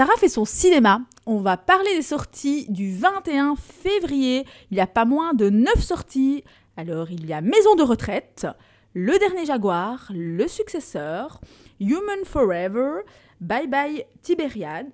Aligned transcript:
Sarah 0.00 0.16
fait 0.16 0.30
son 0.30 0.46
cinéma. 0.46 1.02
On 1.26 1.40
va 1.40 1.58
parler 1.58 1.94
des 1.94 2.00
sorties 2.00 2.64
du 2.70 2.90
21 2.90 3.54
février. 3.56 4.46
Il 4.70 4.76
n'y 4.76 4.80
a 4.80 4.86
pas 4.86 5.04
moins 5.04 5.34
de 5.34 5.50
9 5.50 5.74
sorties. 5.78 6.42
Alors, 6.78 7.10
il 7.10 7.26
y 7.26 7.34
a 7.34 7.42
Maison 7.42 7.74
de 7.74 7.82
retraite, 7.82 8.46
Le 8.94 9.18
Dernier 9.18 9.44
Jaguar, 9.44 10.10
Le 10.14 10.48
Successeur, 10.48 11.42
Human 11.80 12.24
Forever, 12.24 13.02
Bye 13.42 13.66
Bye 13.66 14.06
Tibériade, 14.22 14.86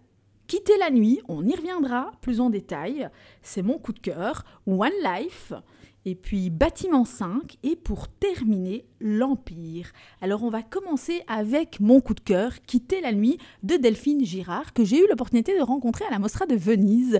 Quitter 0.47 0.79
la 0.79 0.91
nuit, 0.91 1.21
on 1.27 1.45
y 1.45 1.55
reviendra 1.57 2.13
plus 2.21 2.41
en 2.41 2.51
détail, 2.51 3.09
c'est 3.43 3.63
mon 3.63 3.79
coup 3.79 3.93
de 3.93 3.99
cœur, 3.99 4.45
One 4.67 4.93
Life, 5.03 5.53
et 6.05 6.15
puis 6.15 6.51
Bâtiment 6.51 7.05
5, 7.05 7.57
et 7.65 7.75
pour 7.75 8.07
terminer, 8.07 8.85
L'Empire. 9.01 9.91
Alors 10.21 10.45
on 10.45 10.51
va 10.51 10.63
commencer 10.63 11.23
avec 11.27 11.81
mon 11.81 12.01
coup 12.01 12.15
de 12.15 12.21
cœur, 12.21 12.53
Quitter 12.65 13.01
la 13.01 13.13
nuit, 13.13 13.39
de 13.65 13.77
Delphine 13.77 14.25
Girard, 14.25 14.73
que 14.73 14.85
j'ai 14.85 15.05
eu 15.05 15.09
l'opportunité 15.09 15.59
de 15.59 15.63
rencontrer 15.63 16.05
à 16.05 16.11
la 16.11 16.21
Mostra 16.21 16.47
de 16.47 16.55
Venise, 16.55 17.19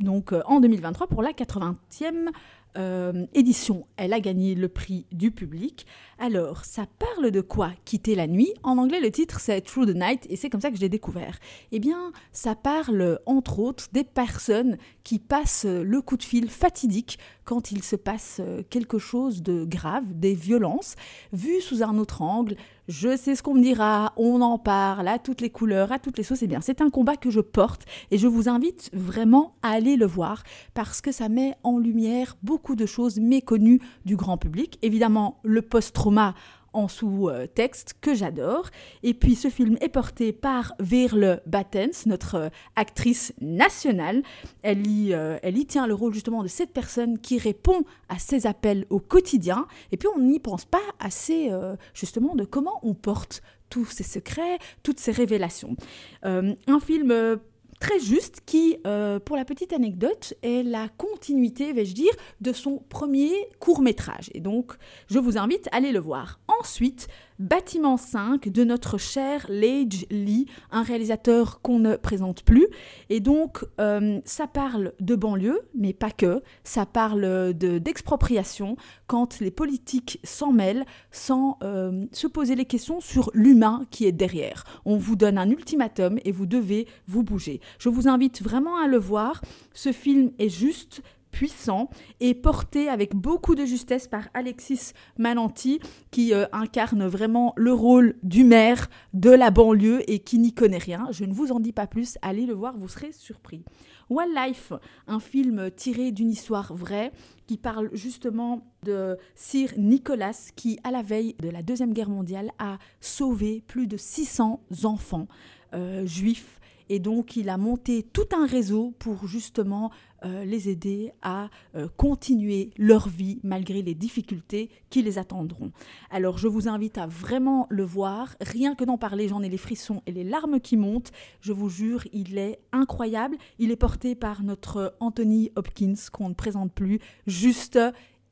donc 0.00 0.32
euh, 0.32 0.42
en 0.46 0.58
2023 0.58 1.06
pour 1.06 1.22
la 1.22 1.30
80e 1.30 2.30
euh, 2.76 3.26
édition. 3.34 3.86
Elle 3.96 4.12
a 4.12 4.20
gagné 4.20 4.54
le 4.54 4.68
prix 4.68 5.06
du 5.12 5.30
public. 5.30 5.86
Alors, 6.18 6.64
ça 6.64 6.86
parle 6.98 7.30
de 7.30 7.40
quoi 7.40 7.70
Quitter 7.84 8.14
la 8.14 8.26
nuit? 8.26 8.52
En 8.62 8.78
anglais, 8.78 9.00
le 9.00 9.10
titre 9.10 9.40
c'est 9.40 9.60
Through 9.60 9.86
the 9.86 9.94
Night 9.94 10.26
et 10.30 10.36
c'est 10.36 10.50
comme 10.50 10.60
ça 10.60 10.70
que 10.70 10.76
je 10.76 10.80
l'ai 10.80 10.88
découvert. 10.88 11.38
Eh 11.72 11.78
bien, 11.78 12.12
ça 12.32 12.54
parle 12.54 13.18
entre 13.26 13.58
autres 13.58 13.88
des 13.92 14.04
personnes 14.04 14.78
qui 15.02 15.18
passent 15.18 15.66
le 15.66 16.00
coup 16.00 16.16
de 16.16 16.22
fil 16.22 16.48
fatidique 16.48 17.18
quand 17.44 17.70
il 17.72 17.82
se 17.82 17.96
passe 17.96 18.40
quelque 18.70 18.98
chose 18.98 19.42
de 19.42 19.64
grave, 19.64 20.04
des 20.14 20.34
violences, 20.34 20.94
vues 21.32 21.60
sous 21.60 21.82
un 21.82 21.98
autre 21.98 22.22
angle. 22.22 22.56
Je 22.88 23.16
sais 23.16 23.34
ce 23.34 23.42
qu'on 23.42 23.54
me 23.54 23.62
dira, 23.62 24.12
on 24.16 24.40
en 24.40 24.58
parle 24.58 25.08
à 25.08 25.18
toutes 25.18 25.40
les 25.40 25.50
couleurs, 25.50 25.92
à 25.92 25.98
toutes 25.98 26.16
les 26.16 26.24
sauces. 26.24 26.42
Eh 26.42 26.46
bien, 26.46 26.60
c'est 26.60 26.80
un 26.80 26.90
combat 26.90 27.16
que 27.16 27.30
je 27.30 27.40
porte 27.40 27.82
et 28.10 28.18
je 28.18 28.26
vous 28.26 28.48
invite 28.48 28.90
vraiment 28.94 29.56
à 29.62 29.70
aller 29.70 29.96
le 29.96 30.06
voir 30.06 30.42
parce 30.72 31.00
que 31.00 31.12
ça 31.12 31.28
met 31.28 31.54
en 31.62 31.78
lumière 31.78 32.36
beaucoup 32.42 32.63
de 32.72 32.86
choses 32.86 33.20
méconnues 33.20 33.80
du 34.06 34.16
grand 34.16 34.38
public. 34.38 34.78
Évidemment, 34.82 35.40
le 35.44 35.60
post-trauma 35.60 36.34
en 36.74 36.88
sous-texte 36.88 37.94
que 38.00 38.14
j'adore. 38.14 38.68
Et 39.02 39.14
puis 39.14 39.34
ce 39.34 39.48
film 39.48 39.78
est 39.80 39.88
porté 39.88 40.32
par 40.32 40.74
Verle 40.78 41.40
Battens, 41.46 42.06
notre 42.06 42.34
euh, 42.34 42.48
actrice 42.76 43.32
nationale. 43.40 44.22
Elle 44.62 44.86
y, 44.86 45.14
euh, 45.14 45.38
elle 45.42 45.56
y 45.56 45.64
tient 45.64 45.86
le 45.86 45.94
rôle 45.94 46.12
justement 46.12 46.42
de 46.42 46.48
cette 46.48 46.72
personne 46.72 47.18
qui 47.18 47.38
répond 47.38 47.84
à 48.08 48.18
ses 48.18 48.46
appels 48.46 48.86
au 48.90 48.98
quotidien. 48.98 49.66
Et 49.92 49.96
puis 49.96 50.08
on 50.14 50.20
n'y 50.20 50.40
pense 50.40 50.64
pas 50.64 50.82
assez 50.98 51.48
euh, 51.50 51.76
justement 51.94 52.34
de 52.34 52.44
comment 52.44 52.80
on 52.82 52.94
porte 52.94 53.42
tous 53.70 53.86
ces 53.86 54.04
secrets, 54.04 54.58
toutes 54.82 55.00
ces 55.00 55.10
révélations. 55.10 55.76
un 56.22 56.80
film 56.80 57.40
très 57.84 58.00
juste 58.00 58.40
qui, 58.46 58.78
pour 59.26 59.36
la 59.36 59.44
petite 59.44 59.74
anecdote, 59.74 60.32
est 60.42 60.62
la 60.62 60.88
continuité, 60.88 61.74
vais-je 61.74 61.94
dire, 61.94 62.12
de 62.40 62.54
son 62.54 62.78
premier 62.88 63.30
court 63.60 63.82
métrage. 63.82 64.30
Et 64.32 64.40
donc, 64.40 64.72
je 65.08 65.18
vous 65.18 65.36
invite 65.36 65.68
à 65.70 65.76
aller 65.76 65.92
le 65.92 65.98
voir. 65.98 66.40
Ensuite, 66.60 67.08
Bâtiment 67.40 67.96
5 67.96 68.48
de 68.48 68.62
notre 68.62 68.96
cher 68.96 69.46
Lage 69.48 70.06
Lee, 70.08 70.46
un 70.70 70.84
réalisateur 70.84 71.60
qu'on 71.62 71.80
ne 71.80 71.96
présente 71.96 72.44
plus. 72.44 72.68
Et 73.10 73.18
donc, 73.18 73.64
euh, 73.80 74.20
ça 74.24 74.46
parle 74.46 74.92
de 75.00 75.16
banlieue, 75.16 75.60
mais 75.74 75.92
pas 75.92 76.12
que. 76.12 76.42
Ça 76.62 76.86
parle 76.86 77.52
d'expropriation 77.54 78.76
quand 79.08 79.40
les 79.40 79.50
politiques 79.50 80.20
s'en 80.22 80.52
mêlent 80.52 80.84
sans 81.10 81.58
euh, 81.64 82.06
se 82.12 82.28
poser 82.28 82.54
les 82.54 82.66
questions 82.66 83.00
sur 83.00 83.32
l'humain 83.34 83.84
qui 83.90 84.06
est 84.06 84.12
derrière. 84.12 84.62
On 84.84 84.96
vous 84.96 85.16
donne 85.16 85.36
un 85.36 85.50
ultimatum 85.50 86.20
et 86.24 86.30
vous 86.30 86.46
devez 86.46 86.86
vous 87.08 87.24
bouger. 87.24 87.60
Je 87.80 87.88
vous 87.88 88.06
invite 88.06 88.42
vraiment 88.42 88.76
à 88.76 88.86
le 88.86 88.98
voir. 88.98 89.42
Ce 89.72 89.90
film 89.90 90.30
est 90.38 90.48
juste 90.48 91.02
puissant 91.34 91.90
et 92.20 92.32
porté 92.32 92.88
avec 92.88 93.16
beaucoup 93.16 93.56
de 93.56 93.64
justesse 93.64 94.06
par 94.06 94.28
Alexis 94.34 94.92
Mananti, 95.18 95.80
qui 96.12 96.32
euh, 96.32 96.46
incarne 96.52 97.06
vraiment 97.06 97.52
le 97.56 97.72
rôle 97.72 98.14
du 98.22 98.44
maire 98.44 98.88
de 99.14 99.30
la 99.30 99.50
banlieue 99.50 100.08
et 100.08 100.20
qui 100.20 100.38
n'y 100.38 100.54
connaît 100.54 100.78
rien. 100.78 101.08
Je 101.10 101.24
ne 101.24 101.32
vous 101.32 101.50
en 101.50 101.58
dis 101.58 101.72
pas 101.72 101.88
plus, 101.88 102.18
allez 102.22 102.46
le 102.46 102.54
voir, 102.54 102.78
vous 102.78 102.86
serez 102.86 103.10
surpris. 103.10 103.64
One 104.10 104.32
Life, 104.32 104.72
un 105.08 105.18
film 105.18 105.72
tiré 105.72 106.12
d'une 106.12 106.30
histoire 106.30 106.72
vraie 106.72 107.10
qui 107.48 107.56
parle 107.56 107.90
justement 107.94 108.64
de 108.84 109.18
Sir 109.34 109.70
Nicholas 109.76 110.52
qui, 110.54 110.78
à 110.84 110.92
la 110.92 111.02
veille 111.02 111.34
de 111.40 111.48
la 111.48 111.62
Deuxième 111.62 111.92
Guerre 111.92 112.10
mondiale, 112.10 112.52
a 112.60 112.78
sauvé 113.00 113.64
plus 113.66 113.88
de 113.88 113.96
600 113.96 114.62
enfants 114.84 115.26
euh, 115.74 116.06
juifs 116.06 116.60
et 116.88 116.98
donc, 116.98 117.36
il 117.36 117.48
a 117.48 117.56
monté 117.56 118.02
tout 118.02 118.28
un 118.36 118.46
réseau 118.46 118.94
pour 118.98 119.26
justement 119.26 119.90
euh, 120.24 120.44
les 120.44 120.68
aider 120.68 121.12
à 121.22 121.48
euh, 121.74 121.88
continuer 121.96 122.70
leur 122.76 123.08
vie 123.08 123.40
malgré 123.42 123.82
les 123.82 123.94
difficultés 123.94 124.70
qui 124.90 125.02
les 125.02 125.18
attendront. 125.18 125.72
Alors, 126.10 126.38
je 126.38 126.48
vous 126.48 126.68
invite 126.68 126.98
à 126.98 127.06
vraiment 127.06 127.66
le 127.70 127.84
voir. 127.84 128.36
Rien 128.40 128.74
que 128.74 128.84
d'en 128.84 128.98
parler, 128.98 129.28
j'en 129.28 129.42
ai 129.42 129.48
les 129.48 129.56
frissons 129.56 130.02
et 130.06 130.12
les 130.12 130.24
larmes 130.24 130.60
qui 130.60 130.76
montent. 130.76 131.12
Je 131.40 131.52
vous 131.52 131.68
jure, 131.68 132.04
il 132.12 132.38
est 132.38 132.60
incroyable. 132.72 133.36
Il 133.58 133.70
est 133.70 133.76
porté 133.76 134.14
par 134.14 134.42
notre 134.42 134.94
Anthony 135.00 135.50
Hopkins, 135.56 135.94
qu'on 136.12 136.28
ne 136.28 136.34
présente 136.34 136.72
plus, 136.72 137.00
juste 137.26 137.78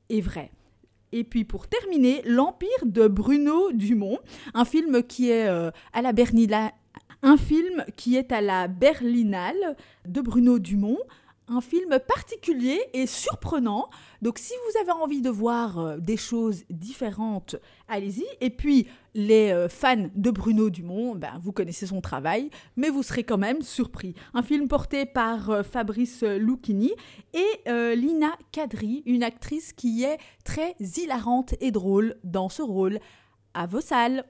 et 0.09 0.21
vrai. 0.21 0.51
Et 1.13 1.25
puis 1.25 1.45
pour 1.45 1.69
terminer, 1.69 2.23
L'Empire 2.25 2.69
de 2.87 3.07
Bruno 3.07 3.71
Dumont, 3.73 4.19
un 4.55 4.65
film 4.65 5.03
qui 5.03 5.31
est 5.31 5.47
euh, 5.47 5.71
à 5.93 6.01
la 6.01 6.13
Bernila, 6.13 6.73
un 7.23 7.37
film 7.37 7.85
qui 7.97 8.17
est 8.17 8.33
à 8.33 8.41
la 8.41 8.69
Berlinale 8.69 9.77
de 10.07 10.21
Bruno 10.21 10.59
Dumont, 10.59 10.99
un 11.49 11.61
film 11.61 11.99
particulier 12.07 12.81
et 12.93 13.07
surprenant. 13.07 13.91
Donc 14.23 14.39
si 14.39 14.53
vous 14.53 14.81
avez 14.81 14.93
envie 14.93 15.23
de 15.23 15.31
voir 15.31 15.79
euh, 15.79 15.97
des 15.99 16.17
choses 16.17 16.65
différentes, 16.71 17.57
allez-y. 17.89 18.25
Et 18.41 18.51
puis 18.51 18.87
les 19.15 19.51
euh, 19.53 19.69
fans 19.69 20.09
de 20.15 20.31
Bruno 20.31 20.71
Dumont, 20.71 21.15
ben, 21.15 21.39
vous 21.43 21.53
connaissez 21.53 21.87
son 21.87 22.01
travail, 22.01 22.51
mais 22.77 22.91
vous 22.91 23.03
serez 23.03 23.25
quand 23.25 23.39
même 23.39 23.63
surpris. 23.63 24.15
Un 24.35 24.43
film 24.43 24.69
porté 24.69 25.05
par 25.05 25.51
euh, 25.51 25.63
Fabrice 25.63 26.23
Lucchini 26.23 26.93
et 27.35 27.95
Lina 27.95 28.33
Kadri, 28.53 29.03
une 29.07 29.23
actrice 29.23 29.73
qui 29.73 30.05
est 30.05 30.19
très 30.45 30.75
hilarante 30.81 31.55
et 31.61 31.71
drôle 31.71 32.17
dans 32.25 32.49
ce 32.49 32.63
rôle. 32.63 32.99
À 33.55 33.67
vos 33.67 33.81
salles 33.81 34.25